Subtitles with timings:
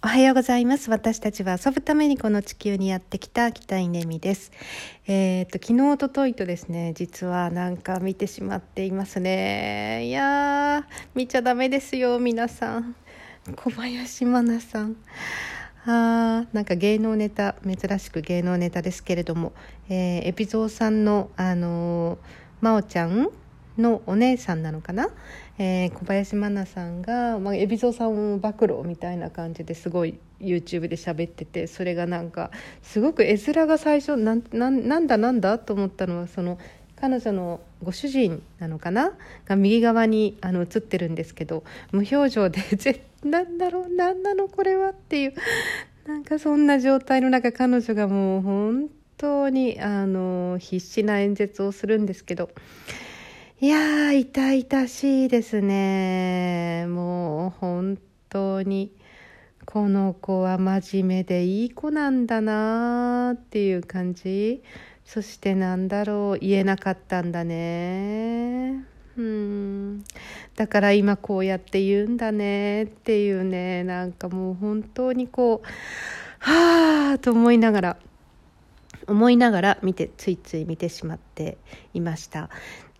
[0.00, 0.90] おはようございます。
[0.90, 4.52] 私たちは遊ぶためにこの地球にやってきた北井ねみです。
[5.08, 10.06] えー、っと昨日おとといとですね実はなんか見てしまっていますね。
[10.06, 12.94] いや見ちゃダメですよ皆さん。
[13.56, 14.96] 小林真奈さん。
[15.84, 19.52] あなんか芸能ネタ珍しく芸能ネタですけれども、
[19.88, 22.18] えー、海老蔵さんのあのー、
[22.60, 23.30] 真央ちゃん
[23.78, 25.08] のお姉さんなのかな、
[25.58, 32.50] えー、小林真奈さんが、まあ、海老蔵さんを暴露みたいな感じですごい YouTube で喋っててそれがなんか
[32.82, 36.58] すごく絵面が最初なんなんだなんだと思ったのはその
[37.00, 39.12] 彼女のご主人なのかな？
[39.46, 42.60] が右側にあの映ってるんですけど無表情で
[43.24, 45.34] 「なんだろう何なのこれは」っていう
[46.06, 52.50] なんかそんな状態の中彼女がもう本当にあの必死な演説をするんですけど。
[53.60, 56.86] いやー、痛々しいですね。
[56.86, 57.98] もう本
[58.28, 58.92] 当に、
[59.66, 64.62] この子は真面目でいい子なんだなーっていう感じ。
[65.04, 68.84] そしてなんだろう、言えなかったんだね。
[69.16, 70.04] うん。
[70.54, 75.68] だから今こうやって言うんだねっていうね、なんかもう本当にこう、
[76.38, 77.96] はあと思いながら、
[79.08, 81.58] 思いながら見てついつい見てしまって
[81.94, 82.50] いました。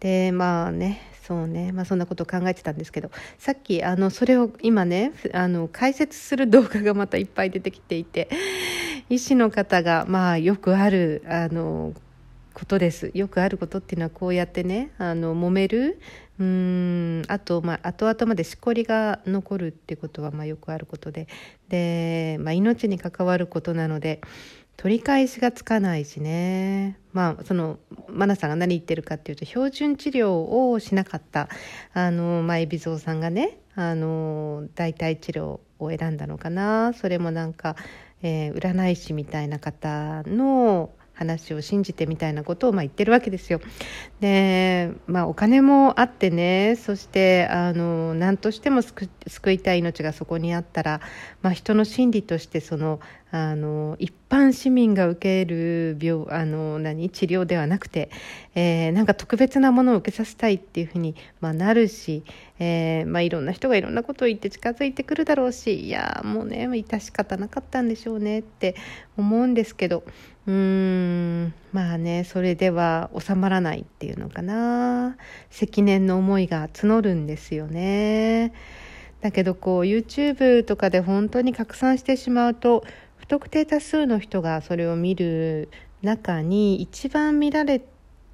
[0.00, 3.10] でまあねそうね、まあ、そんなことを考えてたんですけど。
[3.36, 8.30] さっきあのそれを今ねあの解説する動画がまたいっぱい出てきていて
[9.10, 11.92] 医師の方がまあよくあるあの
[12.54, 13.10] ことです。
[13.14, 16.00] よくあることっていうのはこうやってねあの揉める。
[16.40, 21.26] うんあと、まあ、後々までしこりが残るってことはまあよくあることで。
[21.68, 24.20] で、まあ、命に関わることなので
[24.78, 31.48] 取り返しがつかないしねまあそのマナさんが何言ってるかっていうと標準治療をしなかった
[31.92, 37.74] あの前美蔵さんがねあの代替治療を選んだのかなそれもなんか、
[38.22, 43.60] えー、占い師みたいな方の話を信じてみたいなことをまあ言ってるわけですよ。
[44.20, 49.08] で、まあ、お金もあってねそしてあの何としても救
[49.52, 51.00] いたい命がそこにあったら、
[51.42, 53.00] まあ、人の心理としてその
[53.30, 58.10] あの一般市民が受ける病あの何治療ではなくて、
[58.54, 62.24] えー、なんか特別なものを受けさせたいっていうふうに、まあ、なるし、
[62.58, 68.76] えーまあ、いろんな人がいろんなことを言って近づいてくるだろうしいやもうね致し方なかったんでしょうねって
[69.18, 70.04] 思うんですけど
[70.46, 75.18] うーんまあねそれでは収まらないっていうのかな
[75.50, 78.54] 積年の思いが募るんですよね。
[79.20, 82.84] だけどこう YouTube とかで本当に拡散してしまうと
[83.28, 85.68] 不特定多数の人がそれを見る
[86.00, 87.82] 中に一番見られ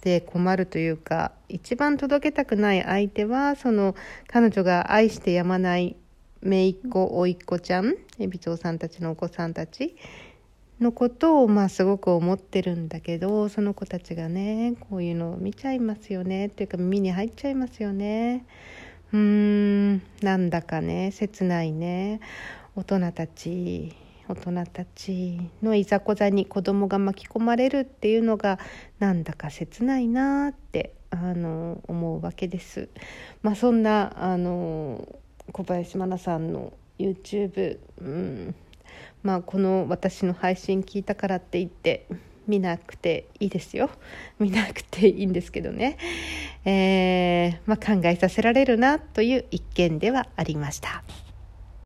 [0.00, 3.96] て困るというか一番届けたくない相手はその
[4.28, 5.96] 彼女が愛してやまない
[6.40, 9.96] 姪っ子甥っ子ちゃん海老蔵さんたちのお子さんたち
[10.80, 18.46] のことをまあすごく思ってるんだけどその子たちがねこういうのを見ちゃいますよねっていうか耳に入っちゃいますよね。
[19.12, 22.20] うーんなんだかね切ないね
[22.76, 24.05] 大人たち。
[24.28, 28.58] 大人たちのいざこざに子供が巻き込まれるっていうのが
[28.98, 32.88] なんだか切ないなってあの思うわけです。
[33.42, 35.06] まあ、そんなあの
[35.52, 38.54] 小林真奈さんの YouTube、うん
[39.22, 42.06] まあ、この私の配信聞いたからって言って
[42.46, 43.90] 見なくていいですよ
[44.38, 45.98] 見なくていいんですけどね、
[46.64, 51.02] えー、まあ、考えさせられるなという一件ではありました。